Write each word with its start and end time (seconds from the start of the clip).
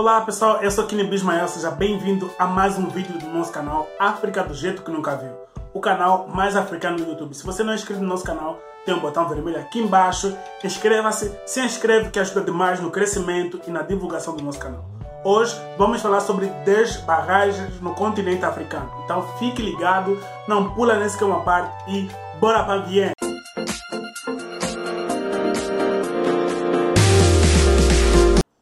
Olá 0.00 0.22
pessoal, 0.22 0.62
eu 0.62 0.70
sou 0.70 0.86
Kine 0.86 1.04
Bismael, 1.04 1.46
seja 1.46 1.70
bem-vindo 1.70 2.30
a 2.38 2.46
mais 2.46 2.78
um 2.78 2.88
vídeo 2.88 3.18
do 3.18 3.26
nosso 3.26 3.52
canal 3.52 3.86
África 3.98 4.42
do 4.42 4.54
Jeito 4.54 4.80
Que 4.82 4.90
Nunca 4.90 5.14
Viu, 5.14 5.30
o 5.74 5.78
canal 5.78 6.26
mais 6.26 6.56
africano 6.56 6.96
do 6.96 7.10
YouTube. 7.10 7.36
Se 7.36 7.44
você 7.44 7.62
não 7.62 7.74
é 7.74 7.74
inscrito 7.74 8.00
no 8.00 8.08
nosso 8.08 8.24
canal, 8.24 8.58
tem 8.86 8.94
um 8.94 8.98
botão 8.98 9.28
vermelho 9.28 9.60
aqui 9.60 9.78
embaixo, 9.78 10.34
inscreva-se, 10.64 11.30
se 11.44 11.60
inscreve 11.60 12.08
que 12.08 12.18
ajuda 12.18 12.40
demais 12.40 12.80
no 12.80 12.90
crescimento 12.90 13.60
e 13.66 13.70
na 13.70 13.82
divulgação 13.82 14.34
do 14.34 14.42
nosso 14.42 14.58
canal. 14.58 14.86
Hoje 15.22 15.54
vamos 15.76 16.00
falar 16.00 16.20
sobre 16.20 16.46
10 16.46 17.02
barragens 17.02 17.78
no 17.82 17.94
continente 17.94 18.42
africano, 18.42 18.90
então 19.04 19.22
fique 19.38 19.60
ligado, 19.60 20.18
não 20.48 20.72
pula 20.72 20.94
nesse 20.94 21.18
que 21.18 21.24
é 21.24 21.26
uma 21.26 21.42
parte 21.42 21.74
e 21.92 22.08
bora 22.40 22.64
para 22.64 22.80
Viena! 22.80 23.19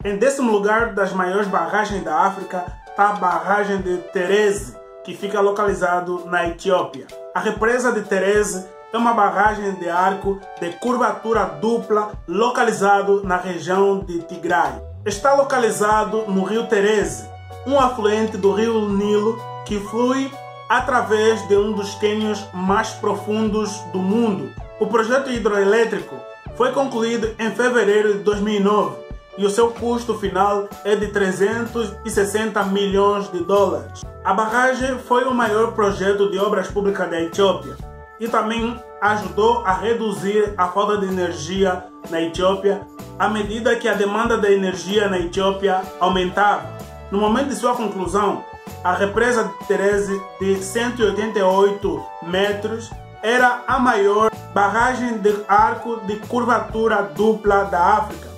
Em 0.05 0.15
décimo 0.15 0.49
lugar 0.49 0.93
das 0.93 1.11
maiores 1.11 1.49
barragens 1.49 2.01
da 2.05 2.21
África 2.21 2.65
está 2.87 3.09
a 3.09 3.13
barragem 3.17 3.81
de 3.81 3.97
Tereze, 3.97 4.73
que 5.03 5.13
fica 5.13 5.41
localizado 5.41 6.23
na 6.25 6.47
Etiópia. 6.47 7.05
A 7.35 7.41
represa 7.41 7.91
de 7.91 8.03
Tereze 8.03 8.65
é 8.93 8.97
uma 8.97 9.13
barragem 9.13 9.73
de 9.73 9.89
arco 9.89 10.39
de 10.61 10.69
curvatura 10.77 11.43
dupla 11.43 12.13
localizado 12.25 13.25
na 13.25 13.35
região 13.35 13.99
de 13.99 14.19
Tigray. 14.19 14.71
Está 15.05 15.33
localizado 15.33 16.31
no 16.31 16.45
rio 16.45 16.65
Tereze, 16.67 17.27
um 17.67 17.77
afluente 17.77 18.37
do 18.37 18.53
rio 18.53 18.87
Nilo 18.87 19.37
que 19.65 19.81
flui 19.81 20.31
através 20.69 21.45
de 21.49 21.57
um 21.57 21.73
dos 21.73 21.95
cânions 21.95 22.47
mais 22.53 22.91
profundos 22.91 23.77
do 23.91 23.99
mundo. 23.99 24.49
O 24.79 24.87
projeto 24.87 25.29
hidroelétrico 25.29 26.15
foi 26.55 26.71
concluído 26.71 27.35
em 27.37 27.51
fevereiro 27.51 28.13
de 28.13 28.19
2009 28.19 29.08
e 29.39 29.45
o 29.45 29.49
seu 29.49 29.71
custo 29.71 30.19
final 30.19 30.67
é 30.83 30.97
de 30.97 31.07
360 31.07 32.61
milhões 32.65 33.31
de 33.31 33.39
dólares. 33.39 34.03
A 34.21 34.33
barragem 34.33 34.99
foi 34.99 35.23
o 35.23 35.33
maior 35.33 35.71
projeto 35.71 36.29
de 36.29 36.37
obras 36.37 36.67
públicas 36.67 37.09
da 37.09 37.21
Etiópia 37.21 37.77
e 38.19 38.27
também 38.27 38.77
ajudou 38.99 39.63
a 39.65 39.71
reduzir 39.71 40.53
a 40.57 40.67
falta 40.67 40.97
de 40.97 41.05
energia 41.05 41.85
na 42.09 42.21
Etiópia 42.21 42.85
à 43.17 43.29
medida 43.29 43.77
que 43.77 43.87
a 43.87 43.93
demanda 43.93 44.37
de 44.37 44.53
energia 44.53 45.07
na 45.07 45.17
Etiópia 45.17 45.83
aumentava. 46.01 46.77
No 47.09 47.17
momento 47.17 47.47
de 47.47 47.55
sua 47.55 47.73
conclusão, 47.73 48.43
a 48.83 48.91
represa 48.91 49.45
de 49.45 49.67
Tereze 49.67 50.21
de 50.41 50.61
188 50.61 52.05
metros 52.23 52.91
era 53.23 53.63
a 53.65 53.79
maior 53.79 54.31
barragem 54.53 55.17
de 55.19 55.33
arco 55.47 56.01
de 56.01 56.17
curvatura 56.17 57.03
dupla 57.03 57.63
da 57.63 57.79
África 57.79 58.28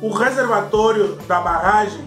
o 0.00 0.10
reservatório 0.10 1.16
da 1.28 1.40
barragem 1.40 2.02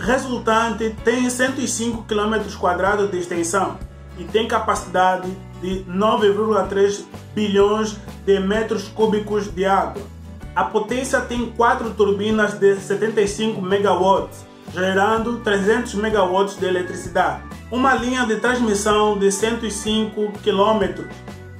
resultante 0.00 0.96
tem 1.04 1.28
105 1.28 2.04
km 2.04 2.42
quadrados 2.58 3.10
de 3.10 3.18
extensão 3.18 3.78
e 4.18 4.24
tem 4.24 4.48
capacidade 4.48 5.30
de 5.60 5.84
9,3 5.84 7.04
bilhões 7.34 7.96
de 8.24 8.40
metros 8.40 8.88
cúbicos 8.88 9.52
de 9.52 9.64
água. 9.64 10.02
A 10.54 10.64
potência 10.64 11.20
tem 11.20 11.50
quatro 11.50 11.90
turbinas 11.90 12.54
de 12.54 12.76
75 12.76 13.60
MW, 13.60 14.28
gerando 14.72 15.40
300 15.40 15.94
MW 15.94 16.44
de 16.58 16.64
eletricidade. 16.64 17.42
Uma 17.70 17.94
linha 17.94 18.24
de 18.24 18.36
transmissão 18.36 19.18
de 19.18 19.32
105 19.32 20.32
km 20.44 21.04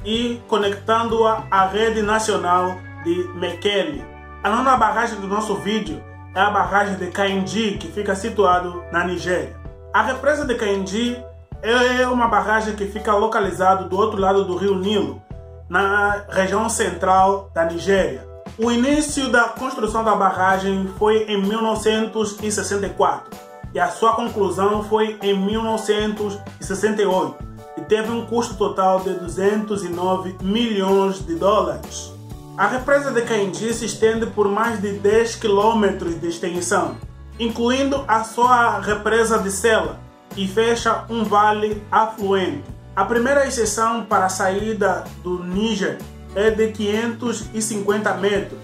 e 0.04 0.40
conectando-a 0.46 1.44
à 1.50 1.66
rede 1.66 2.02
nacional 2.02 2.78
de 3.04 3.28
Mekelle. 3.34 4.13
A 4.44 4.50
nona 4.50 4.76
barragem 4.76 5.18
do 5.18 5.26
nosso 5.26 5.54
vídeo 5.54 6.04
é 6.34 6.40
a 6.40 6.50
barragem 6.50 6.96
de 6.96 7.06
Kainji, 7.06 7.78
que 7.78 7.90
fica 7.90 8.14
situado 8.14 8.84
na 8.92 9.02
Nigéria. 9.02 9.56
A 9.90 10.02
represa 10.02 10.44
de 10.44 10.54
Kainji 10.54 11.16
é 11.62 12.06
uma 12.08 12.28
barragem 12.28 12.76
que 12.76 12.84
fica 12.84 13.14
localizada 13.14 13.84
do 13.84 13.96
outro 13.96 14.20
lado 14.20 14.44
do 14.44 14.54
rio 14.54 14.74
Nilo, 14.78 15.22
na 15.66 16.26
região 16.28 16.68
central 16.68 17.50
da 17.54 17.64
Nigéria. 17.64 18.28
O 18.58 18.70
início 18.70 19.30
da 19.30 19.44
construção 19.44 20.04
da 20.04 20.14
barragem 20.14 20.92
foi 20.98 21.22
em 21.22 21.40
1964 21.40 23.30
e 23.72 23.80
a 23.80 23.88
sua 23.88 24.12
conclusão 24.12 24.84
foi 24.84 25.18
em 25.22 25.34
1968 25.38 27.36
e 27.78 27.80
teve 27.80 28.12
um 28.12 28.26
custo 28.26 28.56
total 28.56 29.00
de 29.00 29.14
209 29.14 30.36
milhões 30.42 31.24
de 31.24 31.34
dólares. 31.34 32.13
A 32.56 32.68
represa 32.68 33.10
de 33.10 33.20
Kainji 33.22 33.74
se 33.74 33.84
estende 33.84 34.26
por 34.26 34.48
mais 34.48 34.80
de 34.80 34.92
10 34.92 35.36
km 35.36 36.04
de 36.20 36.28
extensão, 36.28 36.96
incluindo 37.36 38.04
a 38.06 38.22
sua 38.22 38.78
represa 38.78 39.40
de 39.40 39.50
Sela, 39.50 39.98
e 40.36 40.46
fecha 40.46 41.04
um 41.10 41.24
vale 41.24 41.82
afluente. 41.90 42.62
A 42.94 43.04
primeira 43.04 43.44
exceção 43.44 44.04
para 44.04 44.26
a 44.26 44.28
saída 44.28 45.02
do 45.24 45.42
Níger 45.42 45.98
é 46.36 46.48
de 46.48 46.70
550 46.70 48.14
metros. 48.14 48.60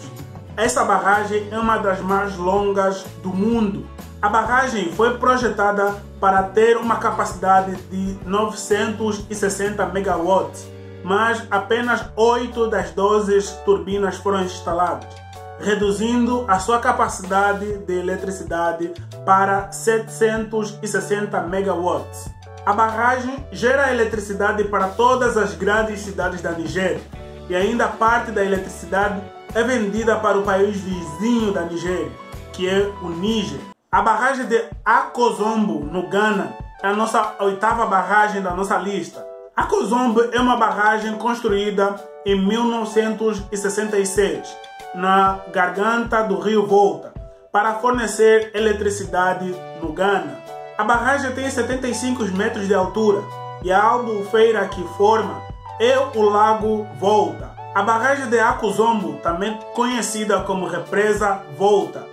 Essa 0.57 0.85
barragem 0.85 1.49
é 1.51 1.59
uma 1.59 1.77
das 1.79 1.99
mais 2.01 2.37
longas 2.37 3.05
do 3.25 3.31
mundo. 3.31 3.85
A 4.23 4.29
barragem 4.29 4.93
foi 4.93 5.19
projetada 5.19 6.01
para 6.21 6.45
ter 6.45 6.77
uma 6.77 6.99
capacidade 6.99 7.75
de 7.91 8.17
960 8.25 9.85
megawatts 9.87 10.80
mas 11.03 11.47
apenas 11.51 12.05
8 12.17 12.69
das 12.69 12.91
12 12.91 13.65
turbinas 13.65 14.17
foram 14.17 14.43
instaladas, 14.43 15.09
reduzindo 15.61 16.45
a 16.49 16.59
sua 16.59 16.79
capacidade 16.79 17.79
de 17.79 17.99
eletricidade 17.99 18.93
para 19.25 19.71
760 19.73 21.41
megawatts. 21.43 22.31
A 22.65 22.73
barragem 22.73 23.45
gera 23.51 23.93
eletricidade 23.93 24.65
para 24.65 24.89
todas 24.89 25.37
as 25.37 25.55
grandes 25.55 26.01
cidades 26.01 26.43
da 26.43 26.53
Nigéria 26.53 27.01
e 27.49 27.57
ainda 27.57 27.89
parte 27.89 28.31
da 28.31 28.45
eletricidade 28.45 29.21
é 29.55 29.63
vendida 29.63 30.17
para 30.17 30.39
o 30.39 30.43
país 30.43 30.77
vizinho 30.77 31.53
da 31.53 31.63
Nigéria, 31.63 32.13
que 32.53 32.69
é 32.69 32.91
o 33.03 33.09
Níger. 33.09 33.61
A 33.91 34.03
barragem 34.03 34.47
de 34.47 34.63
Akozombo, 34.85 35.81
no 35.81 36.09
Ghana, 36.09 36.55
é 36.83 36.89
a 36.89 36.95
nossa 36.95 37.35
oitava 37.41 37.87
barragem 37.87 38.41
da 38.41 38.55
nossa 38.55 38.79
lista 38.79 39.30
a 39.61 39.69
é 40.33 40.41
uma 40.41 40.57
barragem 40.57 41.13
construída 41.17 41.95
em 42.25 42.35
1966 42.35 44.57
na 44.95 45.39
garganta 45.53 46.23
do 46.23 46.41
rio 46.41 46.67
Volta 46.67 47.13
para 47.53 47.75
fornecer 47.75 48.53
eletricidade 48.55 49.55
no 49.83 49.93
Ghana. 49.93 50.39
A 50.79 50.85
barragem 50.85 51.33
tem 51.33 51.51
75 51.51 52.25
metros 52.35 52.67
de 52.67 52.75
altura 52.75 53.23
e 53.63 53.71
a 53.71 53.83
albufeira 53.83 54.67
que 54.67 54.83
forma 54.97 55.43
é 55.79 55.99
o 55.99 56.23
Lago 56.23 56.87
Volta. 56.99 57.51
A 57.75 57.83
barragem 57.83 58.31
de 58.31 58.41
Akuzombo, 58.41 59.19
também 59.19 59.59
conhecida 59.75 60.41
como 60.41 60.67
Represa 60.67 61.43
Volta, 61.59 62.07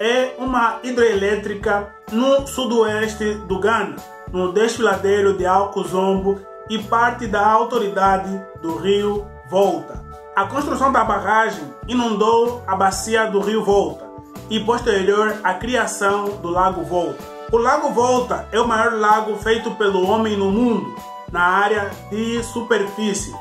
é 0.00 0.30
uma 0.38 0.78
hidrelétrica 0.82 1.94
no 2.10 2.46
sudoeste 2.46 3.34
do 3.46 3.60
Ghana, 3.60 3.96
no 4.32 4.52
desfiladeiro 4.52 5.36
de 5.36 5.44
Akuzombo 5.44 6.40
e 6.68 6.78
parte 6.78 7.26
da 7.26 7.46
autoridade 7.46 8.40
do 8.62 8.76
rio 8.76 9.26
Volta. 9.48 10.04
A 10.34 10.46
construção 10.46 10.90
da 10.90 11.04
barragem 11.04 11.62
inundou 11.86 12.64
a 12.66 12.74
bacia 12.74 13.26
do 13.26 13.40
rio 13.40 13.62
Volta 13.62 14.06
e 14.50 14.58
posterior 14.60 15.36
a 15.44 15.54
criação 15.54 16.38
do 16.42 16.48
Lago 16.48 16.82
Volta. 16.82 17.22
O 17.52 17.58
Lago 17.58 17.90
Volta 17.90 18.48
é 18.50 18.58
o 18.58 18.66
maior 18.66 18.94
lago 18.94 19.36
feito 19.36 19.70
pelo 19.72 20.08
homem 20.08 20.34
no 20.36 20.50
mundo 20.50 20.96
na 21.30 21.42
área 21.42 21.90
de 22.10 22.42
superfície. 22.42 23.32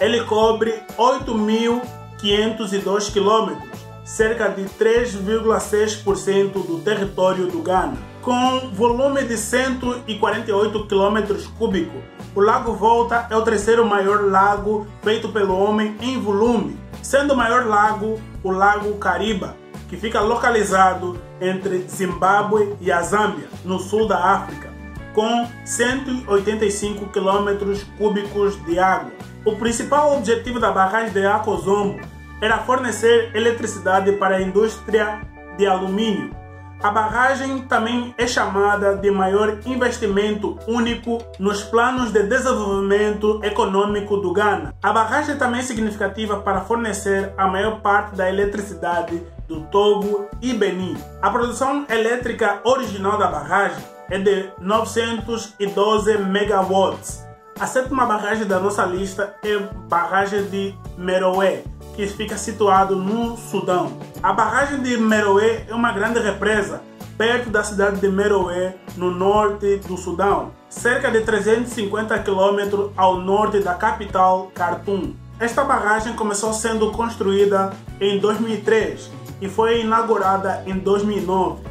Ele 0.00 0.24
cobre 0.24 0.72
8.502 0.96 3.12
quilômetros, 3.12 3.68
cerca 4.04 4.48
de 4.48 4.62
3,6% 4.64 6.52
do 6.52 6.80
território 6.80 7.48
do 7.48 7.60
Ghana. 7.60 7.98
Com 8.28 8.68
volume 8.74 9.24
de 9.24 9.38
148 9.38 10.86
km 10.86 11.18
cúbicos, 11.56 12.02
o 12.34 12.42
Lago 12.42 12.74
Volta 12.74 13.26
é 13.30 13.34
o 13.34 13.40
terceiro 13.40 13.86
maior 13.86 14.30
lago 14.30 14.86
feito 15.02 15.30
pelo 15.30 15.58
homem 15.58 15.96
em 15.98 16.20
volume, 16.20 16.78
sendo 17.00 17.32
o 17.32 17.36
maior 17.38 17.64
lago 17.64 18.20
o 18.44 18.50
Lago 18.50 18.98
Cariba, 18.98 19.56
que 19.88 19.96
fica 19.96 20.20
localizado 20.20 21.18
entre 21.40 21.86
Zimbábue 21.88 22.76
e 22.82 22.92
a 22.92 23.00
Zâmbia, 23.00 23.48
no 23.64 23.78
sul 23.78 24.06
da 24.06 24.22
África, 24.22 24.68
com 25.14 25.48
185 25.64 27.06
km 27.06 27.80
cúbicos 27.96 28.62
de 28.66 28.78
água. 28.78 29.10
O 29.42 29.56
principal 29.56 30.18
objetivo 30.18 30.60
da 30.60 30.70
barragem 30.70 31.14
de 31.14 31.24
Akozombo 31.24 31.98
era 32.42 32.58
fornecer 32.58 33.30
eletricidade 33.34 34.12
para 34.12 34.36
a 34.36 34.42
indústria 34.42 35.18
de 35.56 35.66
alumínio, 35.66 36.36
a 36.80 36.90
barragem 36.90 37.62
também 37.62 38.14
é 38.16 38.26
chamada 38.26 38.96
de 38.96 39.10
maior 39.10 39.58
investimento 39.66 40.56
único 40.66 41.18
nos 41.38 41.62
planos 41.62 42.12
de 42.12 42.22
desenvolvimento 42.22 43.40
econômico 43.42 44.16
do 44.18 44.32
Ghana. 44.32 44.74
A 44.80 44.92
barragem 44.92 45.36
também 45.36 45.60
é 45.60 45.64
significativa 45.64 46.38
para 46.38 46.60
fornecer 46.60 47.32
a 47.36 47.48
maior 47.48 47.80
parte 47.80 48.14
da 48.14 48.28
eletricidade 48.28 49.20
do 49.48 49.62
Togo 49.62 50.28
e 50.40 50.52
Benin. 50.54 50.96
A 51.20 51.30
produção 51.30 51.84
elétrica 51.88 52.60
original 52.64 53.18
da 53.18 53.26
barragem 53.26 53.82
é 54.08 54.18
de 54.18 54.48
912 54.60 56.18
megawatts. 56.18 57.26
A 57.58 57.66
sétima 57.66 58.06
barragem 58.06 58.46
da 58.46 58.60
nossa 58.60 58.84
lista 58.84 59.34
é 59.42 59.56
a 59.56 59.58
barragem 59.88 60.44
de 60.44 60.74
Meroé, 60.96 61.64
que 61.96 62.06
fica 62.06 62.36
situado 62.36 62.94
no 62.94 63.36
Sudão. 63.36 63.98
A 64.20 64.32
barragem 64.32 64.82
de 64.82 64.96
Meroé 64.96 65.64
é 65.68 65.74
uma 65.74 65.92
grande 65.92 66.18
represa 66.18 66.82
perto 67.16 67.50
da 67.50 67.62
cidade 67.62 68.00
de 68.00 68.08
Meroé, 68.08 68.74
no 68.96 69.12
norte 69.12 69.76
do 69.86 69.96
Sudão, 69.96 70.50
cerca 70.68 71.08
de 71.10 71.20
350 71.20 72.18
quilômetros 72.20 72.90
ao 72.96 73.16
norte 73.16 73.60
da 73.60 73.74
capital 73.74 74.50
Khartoum. 74.54 75.14
Esta 75.38 75.62
barragem 75.62 76.14
começou 76.14 76.52
sendo 76.52 76.90
construída 76.90 77.72
em 78.00 78.18
2003 78.18 79.08
e 79.40 79.48
foi 79.48 79.82
inaugurada 79.82 80.64
em 80.66 80.76
2009, 80.78 81.62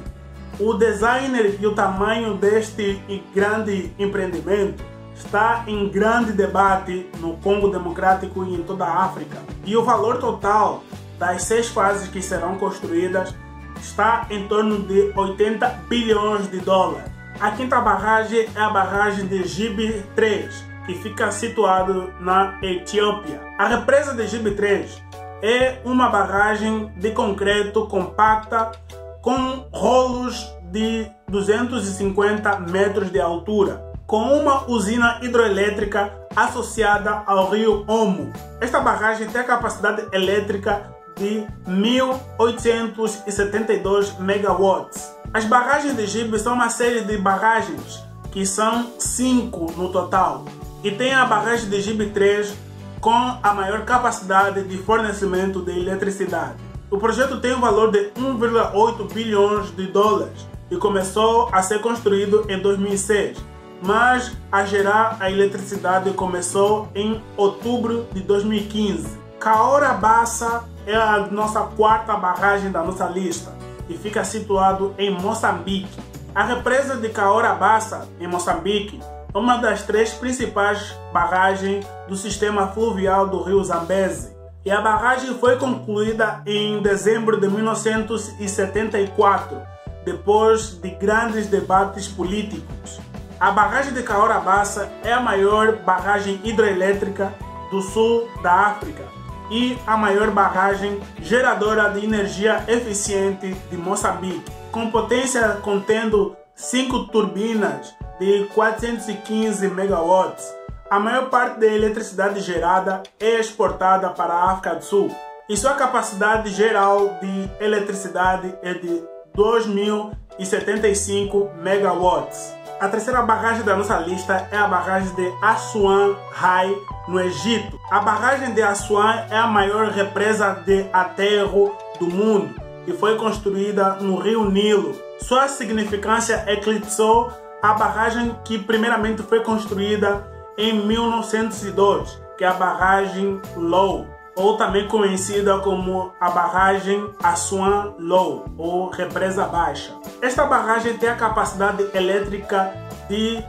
O 0.58 0.72
designer 0.74 1.58
e 1.60 1.66
o 1.66 1.74
tamanho 1.74 2.34
deste 2.34 3.00
grande 3.34 3.92
empreendimento 3.98 4.82
está 5.14 5.64
em 5.66 5.88
grande 5.88 6.32
debate 6.32 7.08
no 7.20 7.36
Congo 7.38 7.68
Democrático 7.68 8.44
e 8.44 8.54
em 8.54 8.62
toda 8.62 8.84
a 8.84 9.04
África. 9.04 9.38
E 9.64 9.76
o 9.76 9.84
valor 9.84 10.18
total 10.18 10.82
das 11.18 11.42
seis 11.42 11.68
fases 11.68 12.08
que 12.08 12.22
serão 12.22 12.56
construídas 12.56 13.34
está 13.80 14.26
em 14.30 14.46
torno 14.48 14.82
de 14.82 15.12
80 15.14 15.68
bilhões 15.88 16.50
de 16.50 16.60
dólares. 16.60 17.10
A 17.40 17.50
quinta 17.50 17.80
barragem 17.80 18.48
é 18.54 18.60
a 18.60 18.70
barragem 18.70 19.26
de 19.26 19.44
Gibe 19.44 20.04
3, 20.14 20.64
que 20.86 20.94
fica 20.94 21.30
situado 21.30 22.10
na 22.20 22.58
Etiópia. 22.62 23.40
A 23.58 23.66
represa 23.66 24.14
de 24.14 24.26
Gibe 24.26 24.52
3 24.52 25.02
é 25.42 25.78
uma 25.84 26.08
barragem 26.08 26.90
de 26.96 27.10
concreto 27.10 27.86
compacta 27.86 28.72
com 29.20 29.66
rolos 29.72 30.50
de 30.70 31.06
250 31.28 32.60
metros 32.60 33.10
de 33.10 33.20
altura, 33.20 33.92
com 34.06 34.38
uma 34.38 34.70
usina 34.70 35.18
hidroelétrica 35.22 36.12
associada 36.34 37.22
ao 37.26 37.50
rio 37.50 37.84
Omo. 37.88 38.32
Esta 38.60 38.80
barragem 38.80 39.28
tem 39.28 39.40
a 39.40 39.44
capacidade 39.44 40.06
elétrica 40.12 40.94
de 41.16 41.46
1872 41.66 44.18
megawatts. 44.18 45.16
As 45.32 45.44
barragens 45.44 45.96
de 45.96 46.06
Gibe 46.06 46.38
são 46.38 46.52
uma 46.54 46.70
série 46.70 47.00
de 47.00 47.16
barragens, 47.16 48.04
que 48.30 48.46
são 48.46 48.92
cinco 48.98 49.72
no 49.76 49.90
total, 49.90 50.44
e 50.86 50.92
tem 50.92 51.12
a 51.12 51.24
barragem 51.24 51.68
de 51.68 51.80
Gibe 51.80 52.10
3 52.10 52.54
com 53.00 53.10
a 53.10 53.52
maior 53.52 53.84
capacidade 53.84 54.62
de 54.62 54.78
fornecimento 54.78 55.60
de 55.60 55.76
eletricidade. 55.76 56.54
O 56.88 56.96
projeto 56.96 57.40
tem 57.40 57.52
um 57.52 57.60
valor 57.60 57.90
de 57.90 58.12
1,8 58.12 59.12
bilhões 59.12 59.74
de 59.74 59.84
dólares 59.88 60.46
e 60.70 60.76
começou 60.76 61.48
a 61.50 61.60
ser 61.60 61.80
construído 61.80 62.46
em 62.48 62.60
2006, 62.60 63.36
mas 63.82 64.36
a 64.52 64.64
gerar 64.64 65.16
a 65.18 65.28
eletricidade 65.28 66.12
começou 66.12 66.88
em 66.94 67.20
outubro 67.36 68.06
de 68.12 68.20
2015. 68.20 69.18
Caora 69.40 69.92
Bassa 69.92 70.62
é 70.86 70.94
a 70.94 71.26
nossa 71.28 71.62
quarta 71.62 72.16
barragem 72.16 72.70
da 72.70 72.84
nossa 72.84 73.06
lista 73.08 73.52
e 73.88 73.94
fica 73.94 74.22
situado 74.22 74.94
em 74.96 75.10
Moçambique. 75.10 75.98
A 76.32 76.44
represa 76.44 76.94
de 76.94 77.08
Caora 77.08 77.54
Bassa, 77.54 78.06
em 78.20 78.28
Moçambique, 78.28 79.00
uma 79.38 79.58
das 79.58 79.82
três 79.82 80.14
principais 80.14 80.98
barragens 81.12 81.86
do 82.08 82.16
sistema 82.16 82.68
fluvial 82.68 83.28
do 83.28 83.42
rio 83.42 83.62
Zambeze. 83.62 84.34
E 84.64 84.70
a 84.70 84.80
barragem 84.80 85.38
foi 85.38 85.56
concluída 85.56 86.40
em 86.46 86.80
dezembro 86.80 87.38
de 87.38 87.46
1974, 87.46 89.60
depois 90.04 90.80
de 90.80 90.88
grandes 90.90 91.48
debates 91.48 92.08
políticos. 92.08 92.98
A 93.38 93.50
barragem 93.50 93.92
de 93.92 94.02
Caora 94.02 94.40
Bassa 94.40 94.90
é 95.04 95.12
a 95.12 95.20
maior 95.20 95.76
barragem 95.76 96.40
hidroelétrica 96.42 97.34
do 97.70 97.82
sul 97.82 98.26
da 98.42 98.52
África 98.52 99.04
e 99.50 99.76
a 99.86 99.98
maior 99.98 100.30
barragem 100.30 100.98
geradora 101.20 101.90
de 101.90 102.02
energia 102.04 102.64
eficiente 102.66 103.54
de 103.70 103.76
Moçambique, 103.76 104.50
com 104.72 104.90
potência 104.90 105.58
contendo 105.62 106.34
5 106.54 107.08
turbinas 107.08 107.94
de 108.18 108.48
415 108.54 109.68
megawatts. 109.68 110.54
A 110.88 111.00
maior 111.00 111.28
parte 111.30 111.60
da 111.60 111.66
eletricidade 111.66 112.40
gerada 112.40 113.02
é 113.18 113.40
exportada 113.40 114.10
para 114.10 114.34
a 114.34 114.52
África 114.52 114.76
do 114.76 114.84
Sul 114.84 115.10
e 115.48 115.56
sua 115.56 115.74
capacidade 115.74 116.50
geral 116.50 117.18
de 117.20 117.50
eletricidade 117.60 118.54
é 118.62 118.74
de 118.74 119.02
2.075 119.36 121.52
megawatts. 121.56 122.54
A 122.78 122.88
terceira 122.88 123.22
barragem 123.22 123.62
da 123.62 123.74
nossa 123.74 123.98
lista 123.98 124.46
é 124.50 124.56
a 124.56 124.68
barragem 124.68 125.14
de 125.14 125.32
Aswan 125.42 126.14
Rai, 126.30 126.70
no 127.08 127.18
Egito. 127.20 127.80
A 127.90 128.00
barragem 128.00 128.52
de 128.52 128.60
Aswan 128.62 129.24
é 129.30 129.36
a 129.36 129.46
maior 129.46 129.88
represa 129.88 130.62
de 130.66 130.84
aterro 130.92 131.74
do 131.98 132.06
mundo 132.06 132.54
e 132.86 132.92
foi 132.92 133.16
construída 133.16 133.94
no 133.94 134.18
rio 134.18 134.50
Nilo. 134.50 134.94
Sua 135.20 135.48
significância 135.48 136.44
eclipsou 136.46 137.32
a 137.70 137.74
barragem 137.74 138.36
que 138.44 138.58
primeiramente 138.58 139.22
foi 139.22 139.40
construída 139.40 140.26
em 140.56 140.86
1902, 140.86 142.22
que 142.38 142.44
é 142.44 142.46
a 142.46 142.52
barragem 142.54 143.40
Low 143.56 144.06
ou 144.36 144.56
também 144.56 144.86
conhecida 144.86 145.58
como 145.60 146.12
a 146.20 146.30
barragem 146.30 147.10
Aswan 147.22 147.94
Low 147.98 148.44
ou 148.56 148.90
represa 148.90 149.46
baixa. 149.46 149.92
Esta 150.20 150.44
barragem 150.44 150.96
tem 150.98 151.08
a 151.08 151.16
capacidade 151.16 151.84
elétrica 151.94 152.72
de 153.08 153.42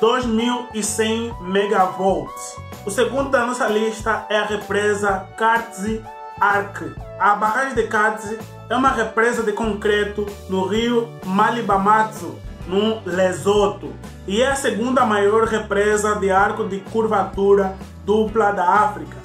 2100 0.00 1.32
megavolts. 1.42 2.56
O 2.84 2.90
segundo 2.90 3.30
da 3.30 3.46
nossa 3.46 3.68
lista 3.68 4.26
é 4.28 4.36
a 4.36 4.44
represa 4.44 5.28
Kartzi 5.36 6.04
Acre. 6.40 6.92
A 7.20 7.36
barragem 7.36 7.74
de 7.74 7.84
Katze 7.84 8.38
é 8.68 8.76
uma 8.76 8.90
represa 8.90 9.44
de 9.44 9.52
concreto 9.52 10.26
no 10.48 10.66
rio 10.66 11.08
Malibamatsu, 11.24 12.36
no 12.66 13.00
Lesoto, 13.04 13.92
e 14.26 14.40
é 14.40 14.50
a 14.50 14.54
segunda 14.54 15.04
maior 15.04 15.44
represa 15.44 16.14
de 16.16 16.30
arco 16.30 16.68
de 16.68 16.78
curvatura 16.78 17.76
dupla 18.04 18.52
da 18.52 18.68
África, 18.68 19.16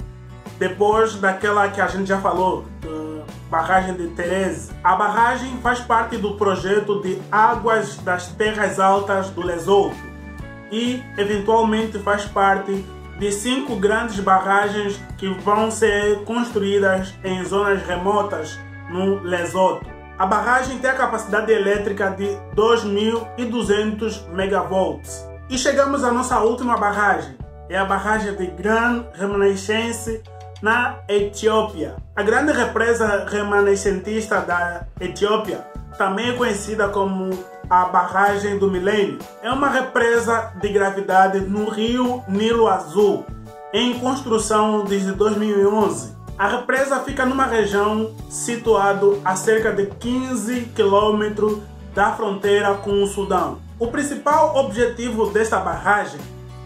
depois 0.58 1.14
daquela 1.14 1.68
que 1.68 1.80
a 1.80 1.86
gente 1.86 2.08
já 2.08 2.20
falou, 2.20 2.64
barragem 3.50 3.94
de 3.94 4.08
Terese. 4.08 4.72
A 4.82 4.94
barragem 4.94 5.56
faz 5.62 5.80
parte 5.80 6.16
do 6.16 6.34
projeto 6.34 7.00
de 7.00 7.18
Águas 7.30 7.96
das 7.98 8.28
Terras 8.28 8.78
Altas 8.78 9.30
do 9.30 9.42
Lesoto 9.42 9.96
e, 10.70 11.02
eventualmente, 11.16 11.98
faz 11.98 12.24
parte 12.24 12.84
de 13.18 13.32
cinco 13.32 13.76
grandes 13.76 14.20
barragens 14.20 15.00
que 15.16 15.28
vão 15.40 15.70
ser 15.70 16.22
construídas 16.24 17.14
em 17.24 17.44
zonas 17.44 17.82
remotas 17.82 18.58
no 18.90 19.20
Lesoto. 19.22 19.97
A 20.18 20.26
barragem 20.26 20.78
tem 20.80 20.90
a 20.90 20.94
capacidade 20.94 21.52
elétrica 21.52 22.10
de 22.10 22.26
2.200 22.56 24.28
megavolts. 24.32 25.24
E 25.48 25.56
chegamos 25.56 26.02
à 26.02 26.10
nossa 26.10 26.40
última 26.40 26.76
barragem, 26.76 27.38
é 27.68 27.78
a 27.78 27.84
barragem 27.84 28.34
de 28.34 28.48
Gran 28.48 29.04
Remanescence 29.12 30.20
na 30.60 30.98
Etiópia. 31.08 31.94
A 32.16 32.22
grande 32.24 32.50
represa 32.50 33.26
remanescentista 33.28 34.40
da 34.40 34.86
Etiópia, 35.00 35.64
também 35.96 36.30
é 36.30 36.32
conhecida 36.32 36.88
como 36.88 37.30
a 37.70 37.84
barragem 37.84 38.58
do 38.58 38.68
milênio, 38.68 39.20
é 39.40 39.52
uma 39.52 39.68
represa 39.68 40.52
de 40.60 40.68
gravidade 40.70 41.38
no 41.38 41.70
rio 41.70 42.24
Nilo 42.26 42.66
Azul, 42.66 43.24
em 43.72 43.96
construção 44.00 44.84
desde 44.84 45.12
2011. 45.12 46.17
A 46.38 46.46
represa 46.46 47.00
fica 47.00 47.26
numa 47.26 47.46
região 47.46 48.14
situada 48.30 49.06
a 49.24 49.34
cerca 49.34 49.72
de 49.72 49.86
15 49.86 50.66
quilômetros 50.72 51.58
da 51.92 52.12
fronteira 52.12 52.74
com 52.74 53.02
o 53.02 53.08
Sudão. 53.08 53.58
O 53.76 53.88
principal 53.88 54.54
objetivo 54.54 55.30
desta 55.30 55.58
barragem 55.58 56.20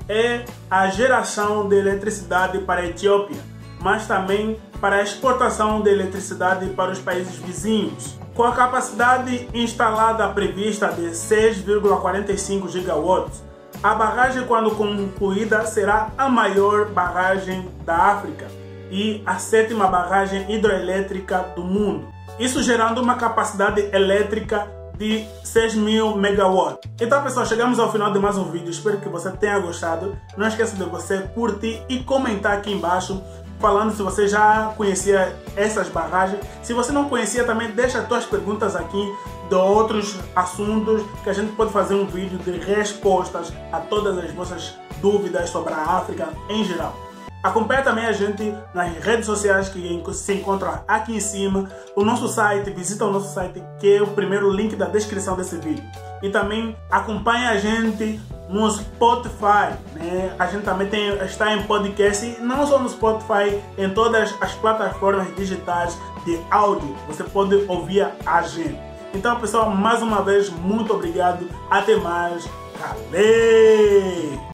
é 0.07 0.45
a 0.71 0.89
geração 0.89 1.67
de 1.67 1.77
eletricidade 1.77 2.59
para 2.59 2.83
a 2.83 2.87
Etiópia, 2.87 3.41
mas 3.81 4.07
também 4.07 4.61
para 4.79 4.97
a 4.97 5.03
exportação 5.03 5.81
de 5.81 5.89
eletricidade 5.89 6.67
para 6.67 6.93
os 6.93 6.99
países 6.99 7.37
vizinhos. 7.37 8.19
Com 8.35 8.45
a 8.45 8.53
capacidade 8.53 9.49
instalada 9.55 10.29
prevista 10.29 10.89
de 10.89 11.13
6,45 11.13 12.69
gigawatts, 12.69 13.43
a 13.83 13.95
barragem, 13.95 14.47
quando 14.47 14.71
concluída, 14.73 15.65
será 15.65 16.11
a 16.19 16.29
maior 16.29 16.91
barragem 16.91 17.71
da 17.87 17.97
África 17.97 18.62
e 18.93 19.23
a 19.25 19.39
sétima 19.39 19.89
barragem 19.89 20.45
hidroelétrica 20.55 21.39
do 21.57 21.65
mundo. 21.65 22.07
Isso 22.39 22.63
gerando 22.63 23.01
uma 23.01 23.17
capacidade 23.17 23.81
elétrica 23.93 24.69
de 24.99 25.25
6 25.43 25.75
mil 25.75 26.17
megawatts. 26.17 26.91
Então 27.01 27.23
pessoal, 27.23 27.47
chegamos 27.47 27.79
ao 27.79 27.91
final 27.91 28.13
de 28.13 28.19
mais 28.19 28.37
um 28.37 28.51
vídeo. 28.51 28.71
Espero 28.71 28.99
que 28.99 29.09
você 29.09 29.31
tenha 29.33 29.59
gostado. 29.59 30.17
Não 30.37 30.47
esqueça 30.47 30.77
de 30.77 30.85
você 30.85 31.23
curtir 31.35 31.83
e 31.89 32.01
comentar 32.01 32.53
aqui 32.53 32.71
embaixo 32.71 33.23
falando 33.59 33.93
se 33.93 34.03
você 34.03 34.29
já 34.29 34.73
conhecia 34.77 35.35
essas 35.57 35.89
barragens. 35.89 36.41
Se 36.63 36.75
você 36.75 36.93
não 36.93 37.09
conhecia 37.09 37.45
também, 37.45 37.71
deixa 37.71 38.01
as 38.01 38.09
suas 38.09 38.27
perguntas 38.27 38.77
aqui 38.77 39.15
de 39.49 39.55
outros 39.55 40.19
assuntos 40.37 41.03
que 41.23 41.31
a 41.31 41.33
gente 41.33 41.53
pode 41.53 41.73
fazer 41.73 41.95
um 41.95 42.07
vídeo 42.07 42.39
de 42.39 42.53
respostas 42.59 43.53
a 43.71 43.79
todas 43.79 44.19
as 44.19 44.33
vossas 44.33 44.75
dúvidas 45.01 45.49
sobre 45.51 45.73
a 45.73 45.79
África 45.79 46.29
em 46.49 46.65
geral. 46.65 47.02
Acompanhe 47.43 47.83
também 47.83 48.07
a 48.07 48.13
gente 48.13 48.55
nas 48.73 48.97
redes 48.99 49.27
sociais 49.27 49.69
que 49.69 50.03
se 50.13 50.35
encontram 50.35 50.81
aqui 50.87 51.17
em 51.17 51.21
cima. 51.21 51.69
O 51.97 52.05
nosso 52.05 52.29
site, 52.29 52.71
visita 52.71 53.05
o 53.05 53.11
nosso 53.11 53.35
site 53.35 53.63
que 53.81 53.97
é 53.97 54.03
o 54.03 54.07
primeiro 54.09 54.51
link 54.51 54.77
da 54.77 54.87
descrição 54.87 55.37
desse 55.37 55.57
vídeo. 55.57 55.85
E 56.23 56.31
também 56.31 56.77
acompanhe 56.89 57.47
a 57.47 57.57
gente 57.57 58.21
no 58.49 58.71
Spotify, 58.71 59.75
né? 59.95 60.37
A 60.39 60.47
gente 60.47 60.63
também 60.63 60.87
tem, 60.89 61.09
está 61.25 61.53
em 61.53 61.63
podcast 61.65 62.25
e 62.25 62.41
não 62.41 62.67
só 62.67 62.79
no 62.79 62.89
Spotify, 62.89 63.61
em 63.77 63.91
todas 63.91 64.35
as 64.41 64.55
plataformas 64.55 65.35
digitais 65.35 65.99
de 66.25 66.39
áudio. 66.51 66.95
Você 67.09 67.25
pode 67.25 67.55
ouvir 67.67 68.07
a 68.25 68.43
gente. 68.43 68.79
Então, 69.15 69.39
pessoal, 69.41 69.71
mais 69.71 70.01
uma 70.03 70.23
vez, 70.23 70.49
muito 70.49 70.93
obrigado. 70.93 71.47
Até 71.71 71.97
mais. 71.97 72.49
Valeu! 72.79 74.43